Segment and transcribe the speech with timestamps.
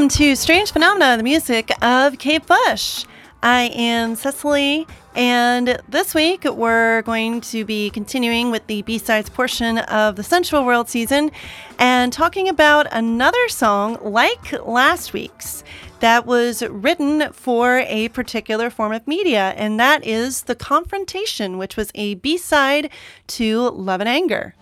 [0.00, 3.04] Welcome to Strange Phenomena, the music of Kate Bush.
[3.42, 9.28] I am Cecilee, and this week we're going to be continuing with the B sides
[9.28, 11.30] portion of the Sensual World season
[11.78, 15.64] and talking about another song like last week's
[15.98, 21.76] that was written for a particular form of media, and that is The Confrontation, which
[21.76, 22.88] was a B side
[23.26, 24.54] to Love and Anger.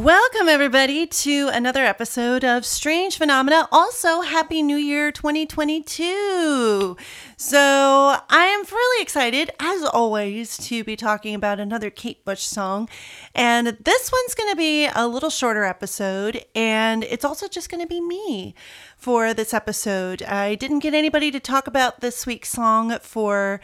[0.00, 3.68] Welcome, everybody, to another episode of Strange Phenomena.
[3.70, 6.96] Also, Happy New Year 2022.
[7.36, 12.88] So, I am really excited, as always, to be talking about another Kate Bush song.
[13.34, 17.82] And this one's going to be a little shorter episode, and it's also just going
[17.82, 18.54] to be me
[18.96, 20.22] for this episode.
[20.22, 23.60] I didn't get anybody to talk about this week's song for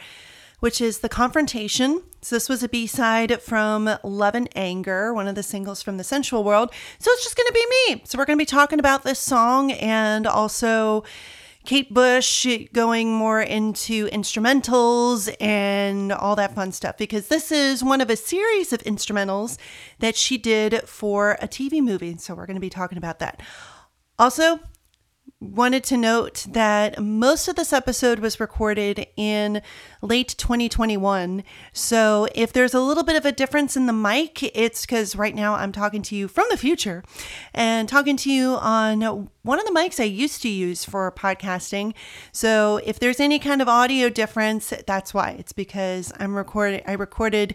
[0.59, 2.03] which is The Confrontation.
[2.21, 5.97] So, this was a B side from Love and Anger, one of the singles from
[5.97, 6.71] the Sensual World.
[6.99, 8.01] So, it's just going to be me.
[8.05, 11.03] So, we're going to be talking about this song and also
[11.65, 18.01] Kate Bush going more into instrumentals and all that fun stuff because this is one
[18.01, 19.57] of a series of instrumentals
[19.99, 22.17] that she did for a TV movie.
[22.17, 23.41] So, we're going to be talking about that.
[24.17, 24.59] Also,
[25.39, 29.61] wanted to note that most of this episode was recorded in
[30.01, 31.43] late 2021.
[31.73, 35.35] So if there's a little bit of a difference in the mic, it's because right
[35.35, 37.03] now I'm talking to you from the future
[37.53, 41.93] and talking to you on one of the mics I used to use for podcasting.
[42.31, 45.35] So if there's any kind of audio difference, that's why.
[45.37, 47.53] It's because I'm recording I recorded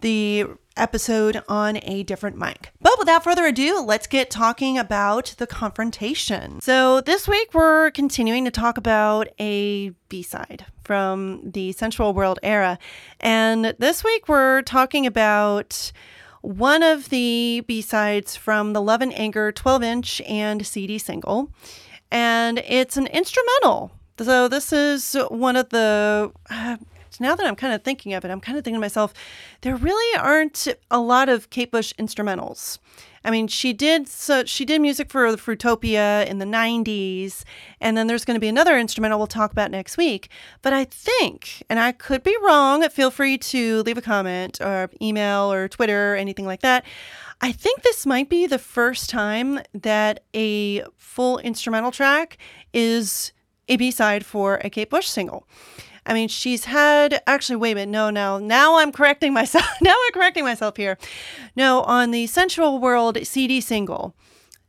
[0.00, 2.70] the episode on a different mic.
[2.80, 6.60] But without further ado, let's get talking about the confrontation.
[6.60, 12.38] So, this week we're continuing to talk about a B side from the Sensual World
[12.42, 12.78] era.
[13.20, 15.92] And this week we're talking about
[16.40, 21.50] one of the B sides from the Love and Anger 12 inch and CD single.
[22.10, 23.92] And it's an instrumental.
[24.18, 26.32] So, this is one of the.
[26.48, 26.76] Uh,
[27.20, 29.14] now that I'm kind of thinking of it, I'm kind of thinking to myself,
[29.62, 32.78] there really aren't a lot of Kate Bush instrumentals.
[33.26, 37.44] I mean, she did so she did music for Fruitopia in the 90s,
[37.80, 40.28] and then there's going to be another instrumental we'll talk about next week.
[40.60, 44.90] But I think, and I could be wrong, feel free to leave a comment or
[45.00, 46.84] email or Twitter or anything like that.
[47.40, 52.36] I think this might be the first time that a full instrumental track
[52.72, 53.32] is
[53.68, 55.46] a B-side for a Kate Bush single.
[56.06, 57.56] I mean, she's had actually.
[57.56, 57.90] Wait a minute.
[57.90, 58.38] No, no.
[58.38, 59.66] Now I'm correcting myself.
[59.82, 60.98] now I'm correcting myself here.
[61.56, 64.14] No, on the Sensual World CD single,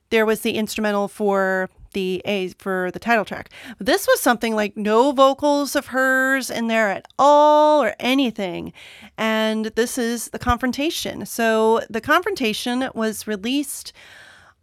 [0.10, 3.50] there was the instrumental for the A for the title track.
[3.80, 8.74] This was something like no vocals of hers in there at all or anything.
[9.18, 11.26] And this is the confrontation.
[11.26, 13.94] So the confrontation was released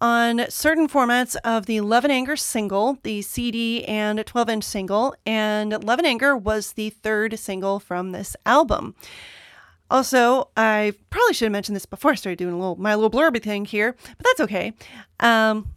[0.02, 5.14] on certain formats of the Love and Anger single, the CD and 12 inch single,
[5.24, 8.96] and Love and Anger was the third single from this album.
[9.92, 13.10] Also, I probably should have mentioned this before I started doing a little my little
[13.10, 14.72] blurby thing here, but that's okay.
[15.20, 15.68] Um,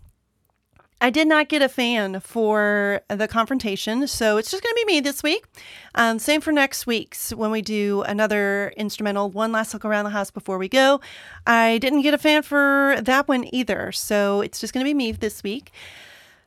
[1.05, 4.91] I did not get a fan for the confrontation, so it's just going to be
[4.95, 5.45] me this week.
[5.93, 10.09] Um, same for next week's when we do another instrumental, one last look around the
[10.09, 11.01] house before we go.
[11.45, 14.95] I didn't get a fan for that one either, so it's just going to be
[14.95, 15.71] me this week.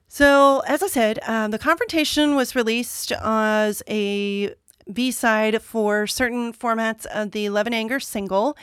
[0.09, 4.57] So, as I said, um, the confrontation was released as a
[4.93, 8.57] B side for certain formats of the Love and Anger single.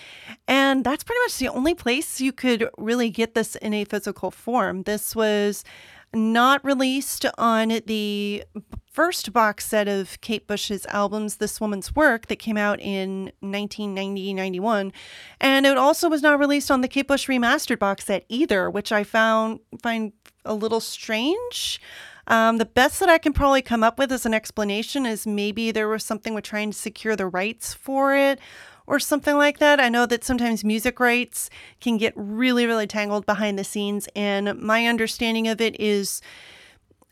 [0.48, 4.32] And that's pretty much the only place you could really get this in a physical
[4.32, 4.84] form.
[4.84, 5.64] This was
[6.14, 8.44] not released on the
[8.90, 14.34] first box set of Kate Bush's albums, This Woman's Work, that came out in 1990
[14.34, 14.94] 91.
[15.42, 18.92] And it also was not released on the Kate Bush remastered box set either, which
[18.92, 20.14] I found find
[20.46, 21.82] a little strange.
[22.28, 25.72] Um, the best that I can probably come up with as an explanation is maybe
[25.72, 28.40] there was something with trying to secure the rights for it
[28.88, 29.80] or something like that.
[29.80, 31.50] I know that sometimes music rights
[31.80, 36.22] can get really, really tangled behind the scenes, and my understanding of it is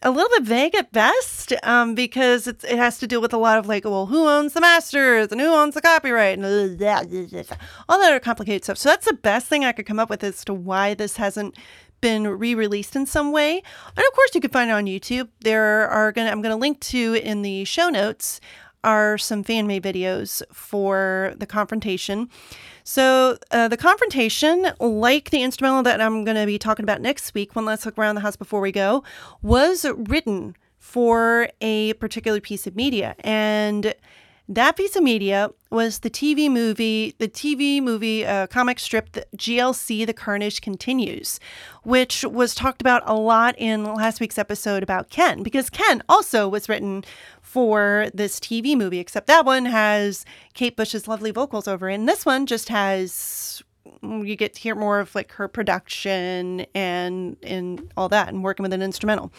[0.04, 3.57] a little bit vague at best um, because it has to deal with a lot
[3.57, 7.57] of like, well, who owns the masters and who owns the copyright and all that
[7.88, 8.77] other complicated stuff.
[8.77, 11.57] So that's the best thing I could come up with as to why this hasn't
[12.04, 13.64] been re-released in some way.
[13.96, 15.30] And of course, you can find it on YouTube.
[15.40, 18.42] There are gonna I'm gonna link to in the show notes
[18.84, 22.30] are some fan made videos for the confrontation.
[22.84, 27.34] So, uh, the confrontation, like the instrumental that I'm going to be talking about next
[27.34, 29.06] week, when Let's Look Around the House Before We Go,
[29.42, 33.16] was written for a particular piece of media.
[33.22, 33.96] And
[34.50, 39.25] that piece of media was the TV movie, the TV movie uh, comic strip, the
[39.38, 41.40] GLC The Carnage Continues,
[41.84, 46.50] which was talked about a lot in last week's episode about Ken, because Ken also
[46.50, 47.06] was written
[47.42, 51.95] for this TV movie, except that one has Kate Bush's lovely vocals over it.
[51.95, 53.63] And this one just has
[54.01, 58.63] you get to hear more of like her production and and all that and working
[58.63, 59.31] with an instrumental.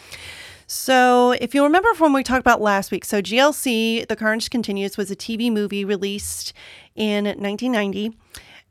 [0.67, 4.97] So, if you remember from we talked about last week, so GLC, The Carnage Continues,
[4.97, 6.53] was a TV movie released
[6.95, 8.17] in 1990.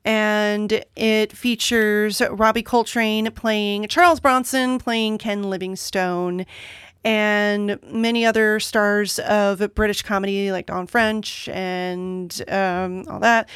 [0.06, 6.46] And it features Robbie Coltrane playing Charles Bronson, playing Ken Livingstone,
[7.06, 13.50] and many other stars of British comedy like Dawn French and um, all that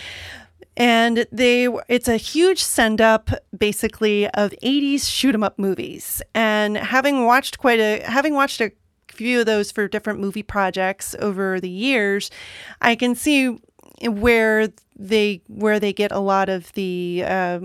[0.77, 6.21] and they it's a huge send up basically of 80s shoot 'em up movies.
[6.33, 8.71] And having watched quite a having watched a
[9.11, 12.29] few of those for different movie projects over the years
[12.81, 13.57] i can see
[14.03, 17.59] where they where they get a lot of the uh,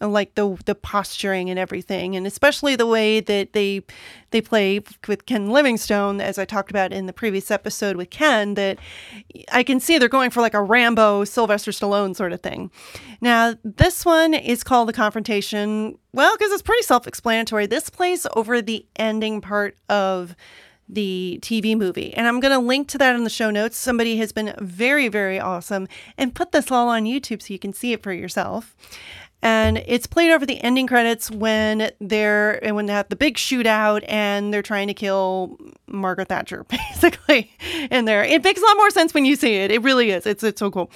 [0.00, 3.82] like the the posturing and everything, and especially the way that they
[4.30, 8.54] they play with Ken Livingstone, as I talked about in the previous episode with Ken.
[8.54, 8.78] That
[9.52, 12.70] I can see they're going for like a Rambo, Sylvester Stallone sort of thing.
[13.20, 15.98] Now this one is called the Confrontation.
[16.12, 17.66] Well, because it's pretty self-explanatory.
[17.66, 20.34] This plays over the ending part of
[20.88, 22.14] the TV movie.
[22.14, 23.76] And I'm going to link to that in the show notes.
[23.76, 25.86] Somebody has been very, very awesome
[26.16, 28.74] and put this all on YouTube so you can see it for yourself
[29.40, 33.36] and it's played over the ending credits when they're and when they have the big
[33.36, 37.50] shootout and they're trying to kill Margaret Thatcher basically
[37.90, 38.24] in there.
[38.24, 39.70] It makes a lot more sense when you see it.
[39.70, 40.26] It really is.
[40.26, 40.90] It's it's so cool.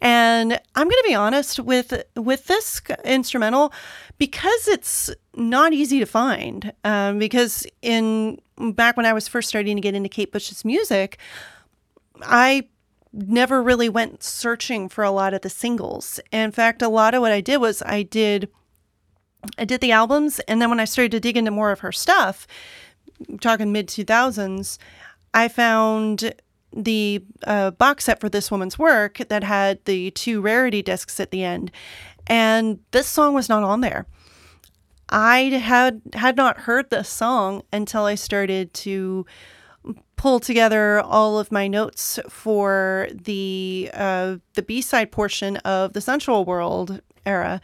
[0.00, 3.72] And I'm going to be honest with with this instrumental
[4.18, 6.72] because it's not easy to find.
[6.84, 11.18] Um, because in back when I was first starting to get into Kate Bush's music,
[12.22, 12.68] I
[13.26, 16.20] never really went searching for a lot of the singles.
[16.30, 18.48] In fact, a lot of what I did was I did
[19.56, 21.92] I did the albums and then when I started to dig into more of her
[21.92, 22.46] stuff,
[23.40, 24.78] talking mid 2000s,
[25.32, 26.34] I found
[26.72, 31.30] the uh, box set for this woman's work that had the two rarity discs at
[31.30, 31.70] the end.
[32.26, 34.06] And this song was not on there.
[35.08, 39.24] I had had not heard this song until I started to
[40.16, 46.00] pull together all of my notes for the uh, the B side portion of the
[46.00, 47.60] Sensual World era.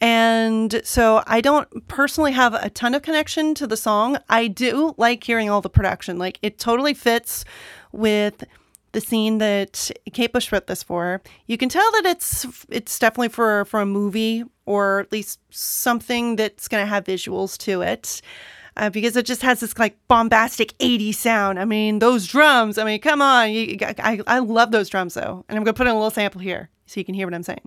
[0.00, 4.18] And so I don't personally have a ton of connection to the song.
[4.28, 6.18] I do like hearing all the production.
[6.18, 7.44] Like it totally fits
[7.92, 8.44] with
[8.92, 11.22] the scene that Kate Bush wrote this for.
[11.46, 16.36] You can tell that it's it's definitely for for a movie or at least something
[16.36, 18.20] that's going to have visuals to it
[18.76, 21.58] uh, because it just has this like bombastic 80s sound.
[21.58, 22.78] I mean, those drums.
[22.78, 23.52] I mean, come on.
[23.52, 25.44] You, I, I love those drums though.
[25.48, 27.34] And I'm going to put in a little sample here so you can hear what
[27.34, 27.60] I'm saying.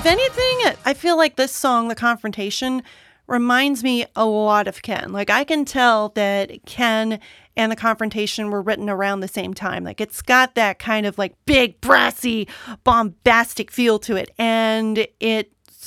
[0.00, 2.82] If anything, I feel like this song, The Confrontation,
[3.26, 5.12] reminds me a lot of Ken.
[5.12, 7.20] Like I can tell that Ken
[7.54, 9.84] and The Confrontation were written around the same time.
[9.84, 12.48] Like it's got that kind of like big, brassy,
[12.82, 14.30] bombastic feel to it.
[14.38, 15.06] And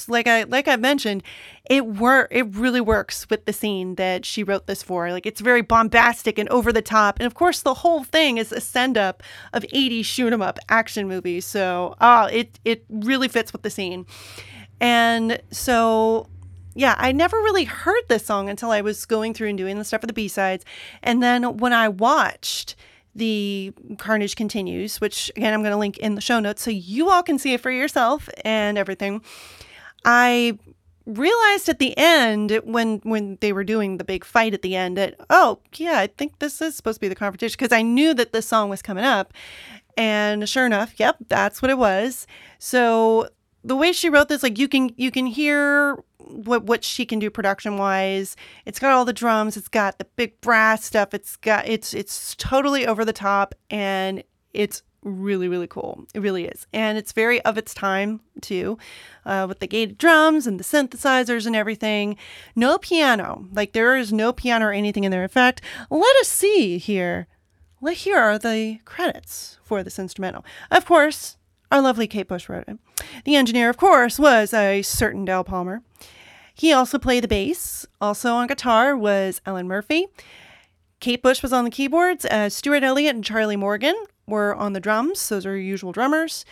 [0.07, 1.23] like I like I mentioned,
[1.69, 5.11] it work it really works with the scene that she wrote this for.
[5.11, 7.19] Like it's very bombastic and over the top.
[7.19, 9.23] And of course the whole thing is a send up
[9.53, 11.45] of 80s shoot 'em up action movies.
[11.45, 14.05] So oh it it really fits with the scene.
[14.81, 16.27] And so
[16.75, 19.85] yeah, I never really heard this song until I was going through and doing the
[19.85, 20.65] stuff for the B-sides.
[21.03, 22.75] And then when I watched
[23.15, 27.09] the Carnage Continues, which again I'm going to link in the show notes so you
[27.09, 29.21] all can see it for yourself and everything.
[30.05, 30.57] I
[31.05, 34.97] realized at the end when when they were doing the big fight at the end
[34.97, 38.13] that oh yeah i think this is supposed to be the confrontation because i knew
[38.13, 39.33] that this song was coming up.
[39.95, 42.25] And sure enough yep that's what it was.
[42.57, 43.29] So
[43.63, 47.19] the way she wrote this like you can you can hear what what she can
[47.19, 51.35] do production wise it's got all the drums it's got the big brass stuff it's
[51.37, 56.05] got it's it's totally over the top and it's really, really cool.
[56.13, 56.65] It really is.
[56.73, 58.77] And it's very of its time, too,
[59.25, 62.17] uh, with the gated drums and the synthesizers and everything.
[62.55, 63.47] No piano.
[63.51, 65.23] Like, there is no piano or anything in there.
[65.23, 67.27] In fact, let us see here.
[67.81, 70.45] Well, here are the credits for this instrumental.
[70.71, 71.37] Of course,
[71.71, 72.77] our lovely Kate Bush wrote it.
[73.25, 75.81] The engineer, of course, was a certain Del Palmer.
[76.53, 77.85] He also played the bass.
[77.99, 80.07] Also on guitar was Alan Murphy.
[81.03, 83.93] Kate Bush was on the keyboards as Stuart Elliott and Charlie Morgan
[84.25, 85.27] were on the drums.
[85.27, 86.45] Those are usual drummers.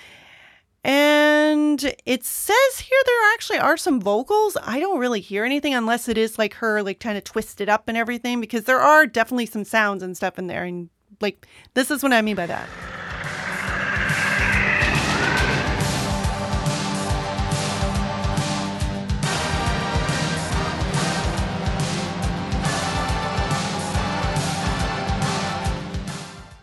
[0.83, 4.57] And it says here there actually are some vocals.
[4.61, 7.87] I don't really hear anything unless it is like her like kind of twisted up
[7.87, 10.89] and everything because there are definitely some sounds and stuff in there and
[11.21, 12.67] like this is what I mean by that.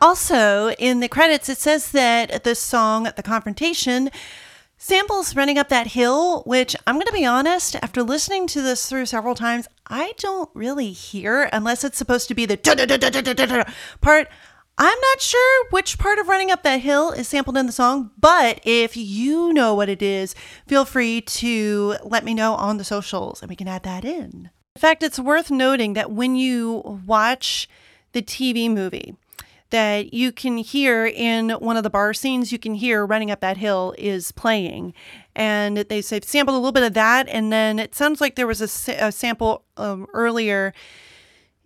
[0.01, 4.11] Also, in the credits, it says that the song, The Confrontation,
[4.77, 8.89] samples running up that hill, which I'm going to be honest, after listening to this
[8.89, 12.57] through several times, I don't really hear unless it's supposed to be the
[14.01, 14.29] part.
[14.81, 18.13] I'm not sure which part of running up that hill is sampled in the song,
[18.17, 20.37] but if you know what it is,
[20.69, 24.51] feel free to let me know on the socials and we can add that in.
[24.77, 27.69] In fact, it's worth noting that when you watch
[28.13, 29.17] the TV movie,
[29.71, 33.41] that you can hear in one of the bar scenes, you can hear Running Up
[33.41, 34.95] That Hill is playing.
[35.35, 37.29] And they say sampled a little bit of that.
[37.29, 40.73] And then it sounds like there was a, a sample um, earlier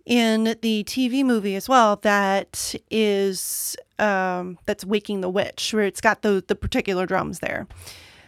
[0.05, 6.01] in the TV movie as well that is um, that's Waking the Witch, where it's
[6.01, 7.67] got the the particular drums there.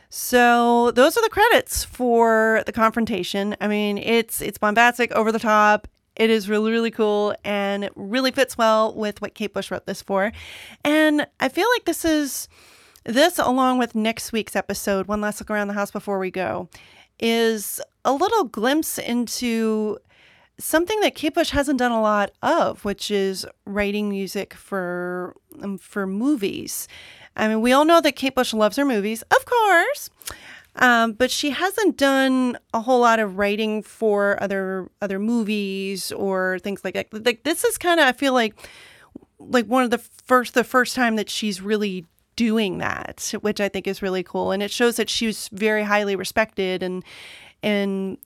[0.10, 3.56] So those are the credits for the confrontation.
[3.60, 5.88] I mean, it's it's bombastic, over the top.
[6.16, 9.86] It is really, really cool and it really fits well with what Kate Bush wrote
[9.86, 10.32] this for.
[10.84, 12.48] And I feel like this is
[13.04, 16.70] this, along with next week's episode, One Last Look Around the House Before We Go,
[17.20, 19.98] is a little glimpse into
[20.58, 25.78] something that Kate Bush hasn't done a lot of, which is writing music for um,
[25.78, 26.88] for movies.
[27.36, 30.10] I mean, we all know that Kate Bush loves her movies, of course.
[30.78, 36.60] Um, but she hasn't done a whole lot of writing for other other movies or
[36.60, 37.08] things like that.
[37.26, 38.56] Like this is kind of I feel like
[39.40, 42.06] like one of the first the first time that she's really
[42.36, 45.84] doing that, which I think is really cool, and it shows that she was very
[45.84, 47.04] highly respected and
[47.66, 48.20] and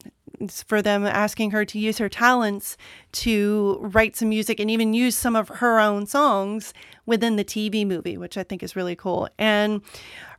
[0.63, 2.77] for them asking her to use her talents
[3.11, 6.73] to write some music and even use some of her own songs
[7.05, 9.27] within the TV movie, which I think is really cool.
[9.37, 9.81] And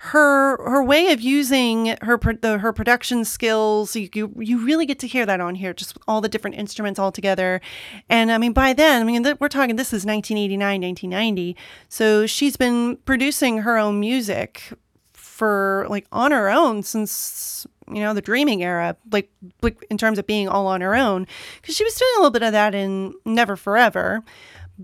[0.00, 4.98] her her way of using her the, her production skills, you, you, you really get
[5.00, 7.60] to hear that on here, just all the different instruments all together.
[8.08, 11.56] And I mean, by then, I mean we're talking this is 1989, 1990,
[11.88, 14.72] so she's been producing her own music
[15.12, 19.30] for like on her own since you know, the dreaming era, like,
[19.62, 21.26] like in terms of being all on her own,
[21.60, 24.22] because she was doing a little bit of that in Never for Ever,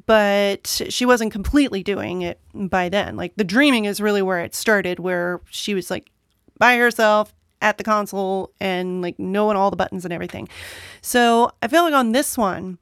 [0.07, 3.17] but she wasn't completely doing it by then.
[3.17, 6.11] Like, the dreaming is really where it started, where she was like
[6.59, 7.33] by herself
[7.63, 10.49] at the console and like knowing all the buttons and everything.
[11.01, 12.79] So I feel like on this one,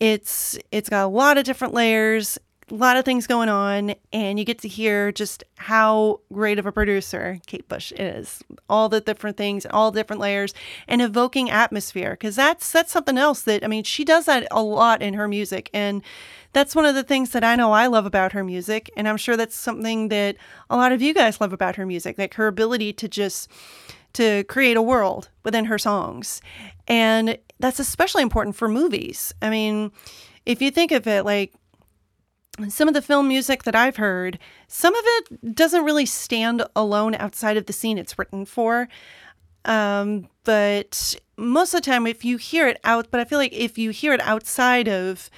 [0.00, 4.38] it's it's got a lot of different layers a lot of things going on, and
[4.38, 8.42] you get to hear just how great of a producer Kate Bush is.
[8.68, 10.52] All the different things, all different layers,
[10.88, 12.12] and evoking atmosphere.
[12.12, 15.28] Because that's that's something else that I mean, she does that a lot in her
[15.28, 16.02] music, and
[16.52, 19.16] that's one of the things that I know I love about her music, and I'm
[19.16, 20.36] sure that's something that
[20.68, 23.48] a lot of you guys love about her music, like her ability to just
[24.14, 26.40] to create a world within her songs.
[26.88, 29.34] And that's especially important for movies.
[29.40, 29.92] I mean,
[30.46, 31.52] if you think of it like
[32.68, 37.14] some of the film music that I've heard, some of it doesn't really stand alone
[37.14, 38.88] outside of the scene it's written for.
[39.64, 43.52] Um, but most of the time, if you hear it out, but I feel like
[43.52, 45.28] if you hear it outside of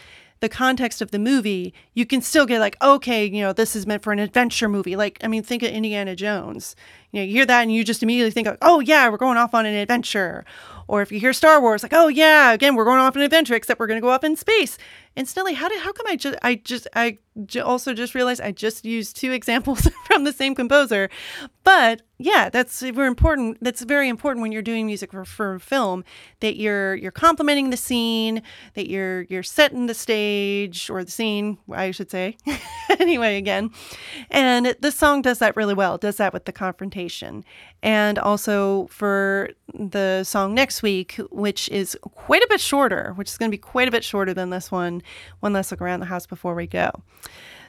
[0.41, 3.87] the context of the movie, you can still get like, okay, you know, this is
[3.87, 4.95] meant for an adventure movie.
[4.95, 6.77] Like, I mean, think of Indiana Jones.
[7.11, 9.55] You know, you hear that and you just immediately think, oh yeah, we're going off
[9.55, 10.45] on an adventure.
[10.89, 13.55] Or if you hear Star Wars, like, oh yeah, again, we're going off an adventure,
[13.55, 14.79] except we're going to go up in space.
[15.15, 18.53] Instantly, how did how come I just I just I j- also just realized I
[18.53, 21.11] just used two examples from the same composer,
[21.65, 23.59] but yeah, that's very important.
[23.61, 26.05] That's very important when you're doing music for, for film
[26.41, 28.43] that you're you're complementing the scene,
[28.75, 32.37] that you're you're setting the stage or the scene, I should say.
[33.01, 33.71] anyway, again,
[34.31, 35.97] and this song does that really well.
[35.97, 37.45] It does that with the confrontation,
[37.83, 43.39] and also for the song next week, which is quite a bit shorter, which is
[43.39, 45.03] going to be quite a bit shorter than this one.
[45.41, 46.91] One last look around the house before we go.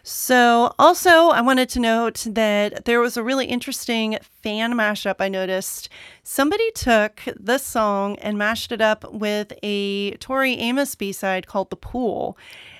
[0.03, 5.27] So, also, I wanted to note that there was a really interesting fan mashup I
[5.27, 5.89] noticed.
[6.23, 11.69] Somebody took this song and mashed it up with a Tori Amos B side called
[11.69, 12.37] The Pool.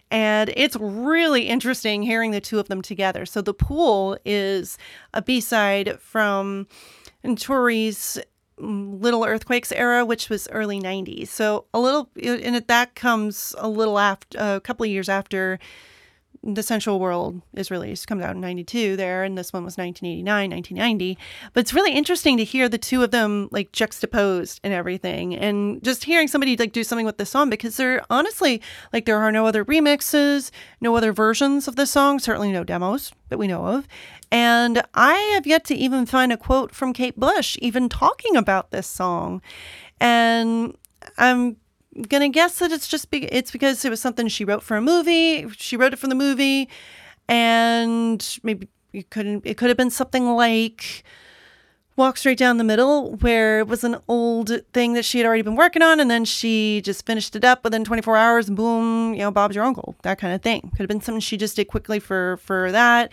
[0.10, 3.26] And it's really interesting hearing the two of them together.
[3.26, 4.78] So, The Pool is
[5.14, 6.68] a B side from
[7.22, 8.18] And Tori's
[8.60, 11.28] Little Earthquakes era, which was early 90s.
[11.30, 15.60] So, a little, and that comes a little after, a couple of years after
[16.42, 20.52] the Sensual World is released, comes out in 92 there, and this one was 1989,
[20.52, 21.18] 1990.
[21.54, 25.36] But it's really interesting to hear the two of them like juxtaposed and everything.
[25.36, 28.62] And just hearing somebody like do something with this song because there honestly,
[28.94, 33.12] like, there are no other remixes, no other versions of the song, certainly no demos
[33.28, 33.88] that we know of.
[34.32, 38.72] And I have yet to even find a quote from Kate Bush even talking about
[38.72, 39.42] this song.
[40.00, 40.78] And
[41.18, 41.58] I'm
[42.08, 44.82] gonna guess that it's just be- it's because it was something she wrote for a
[44.82, 45.48] movie.
[45.58, 46.70] She wrote it for the movie,
[47.28, 49.46] and maybe it couldn't.
[49.46, 51.04] It could have been something like
[51.96, 55.42] "Walk Straight Down the Middle," where it was an old thing that she had already
[55.42, 59.20] been working on, and then she just finished it up within 24 hours, boom, you
[59.20, 59.96] know, Bob's your uncle.
[60.04, 63.12] That kind of thing could have been something she just did quickly for for that.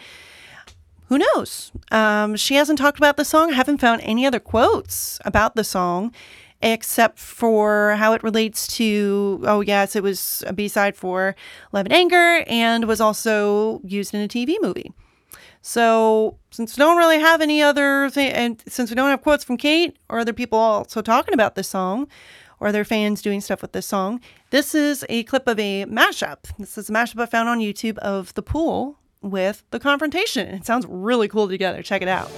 [1.08, 1.70] Who knows?
[1.92, 3.52] Um, she hasn't talked about the song.
[3.52, 6.12] I haven't found any other quotes about the song
[6.62, 11.36] except for how it relates to, oh, yes, it was a B side for
[11.72, 14.92] Love and Anger and was also used in a TV movie.
[15.62, 19.56] So, since we don't really have any other and since we don't have quotes from
[19.56, 22.06] Kate or other people also talking about this song
[22.60, 26.44] or their fans doing stuff with this song, this is a clip of a mashup.
[26.58, 30.46] This is a mashup I found on YouTube of The Pool with The Confrontation.
[30.48, 31.82] It sounds really cool together.
[31.82, 32.30] Check it out.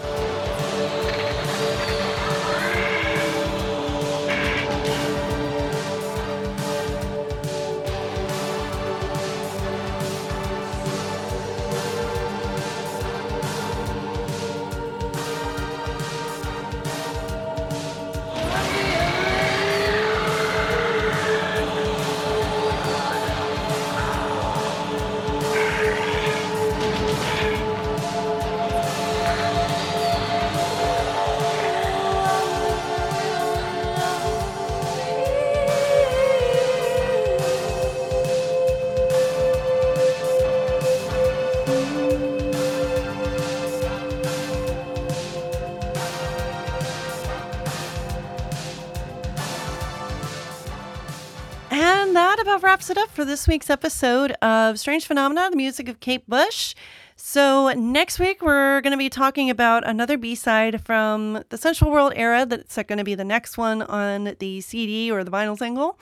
[52.78, 56.76] Wraps it up for this week's episode of Strange Phenomena, the music of Kate Bush.
[57.16, 61.90] So, next week, we're going to be talking about another B side from the Sensual
[61.90, 65.58] World era that's going to be the next one on the CD or the vinyl
[65.58, 65.98] single.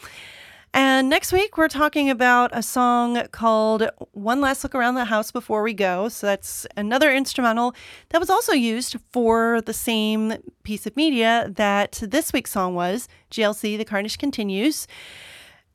[0.74, 5.30] And next week, we're talking about a song called One Last Look Around the House
[5.30, 6.10] Before We Go.
[6.10, 7.74] So, that's another instrumental
[8.10, 13.08] that was also used for the same piece of media that this week's song was
[13.30, 14.86] GLC The Carnage Continues.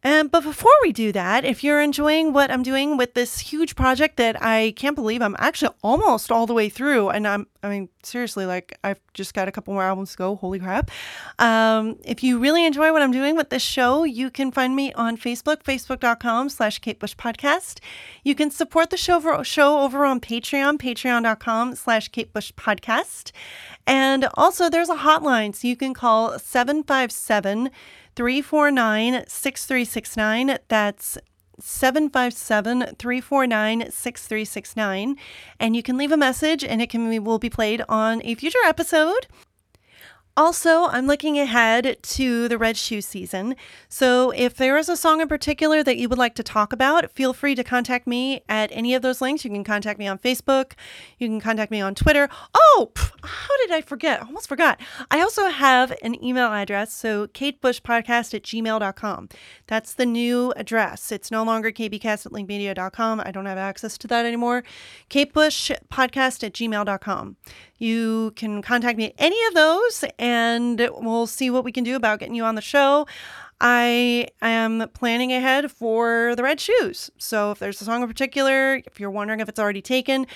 [0.03, 3.75] Um, but before we do that, if you're enjoying what I'm doing with this huge
[3.75, 7.69] project that I can't believe I'm actually almost all the way through, and I'm, I
[7.69, 10.35] mean, seriously, like I've just got a couple more albums to go.
[10.35, 10.89] Holy crap.
[11.37, 14.91] Um, if you really enjoy what I'm doing with this show, you can find me
[14.93, 17.79] on Facebook, facebook.com slash Kate Bush Podcast.
[18.23, 23.31] You can support the show, show over on Patreon, patreon.com slash Kate Bush Podcast.
[23.85, 27.69] And also there's a hotline, so you can call 757-
[28.15, 30.58] 349 6369.
[30.67, 31.17] That's
[31.60, 35.15] 757 349 6369.
[35.60, 38.60] And you can leave a message and it can will be played on a future
[38.65, 39.28] episode.
[40.37, 43.55] Also, I'm looking ahead to the Red Shoe season.
[43.89, 47.11] So, if there is a song in particular that you would like to talk about,
[47.11, 49.43] feel free to contact me at any of those links.
[49.43, 50.73] You can contact me on Facebook,
[51.17, 52.29] you can contact me on Twitter.
[52.55, 52.91] Oh,
[53.23, 54.21] how did I forget?
[54.21, 54.79] I almost forgot.
[55.09, 56.93] I also have an email address.
[56.93, 59.29] So, katebushpodcast at gmail.com.
[59.67, 61.11] That's the new address.
[61.11, 63.21] It's no longer kbcast at linkmedia.com.
[63.25, 64.63] I don't have access to that anymore.
[65.09, 67.35] katebushpodcast at gmail.com.
[67.77, 71.95] You can contact me at any of those and we'll see what we can do
[71.97, 73.07] about getting you on the show.
[73.60, 77.12] I am planning ahead for the red shoes.
[77.17, 80.27] So if there's a song in particular, if you're wondering if it's already taken,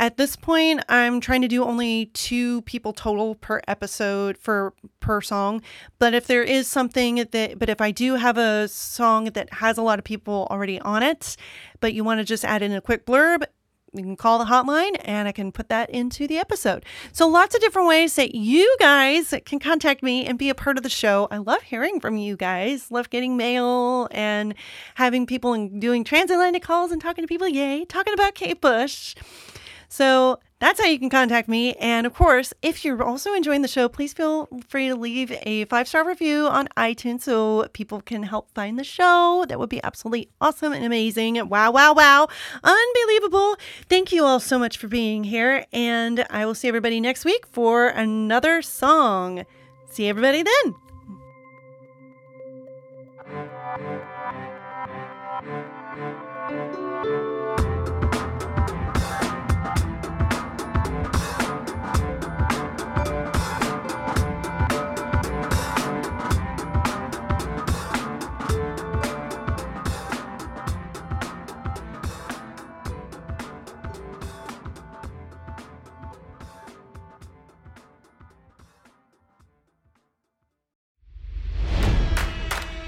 [0.00, 5.20] at this point i'm trying to do only two people total per episode for per
[5.20, 5.60] song
[5.98, 9.76] but if there is something that but if i do have a song that has
[9.76, 11.36] a lot of people already on it
[11.80, 13.44] but you want to just add in a quick blurb
[13.94, 16.84] you can call the hotline and I can put that into the episode.
[17.12, 20.76] So, lots of different ways that you guys can contact me and be a part
[20.78, 21.28] of the show.
[21.30, 24.54] I love hearing from you guys, love getting mail and
[24.94, 27.48] having people and doing transatlantic calls and talking to people.
[27.48, 29.14] Yay, talking about Kate Bush.
[29.92, 31.74] So that's how you can contact me.
[31.74, 35.66] And of course, if you're also enjoying the show, please feel free to leave a
[35.66, 39.44] five star review on iTunes so people can help find the show.
[39.46, 41.46] That would be absolutely awesome and amazing.
[41.46, 42.26] Wow, wow, wow.
[42.64, 43.56] Unbelievable.
[43.90, 45.66] Thank you all so much for being here.
[45.74, 49.44] And I will see everybody next week for another song.
[49.90, 50.74] See everybody then.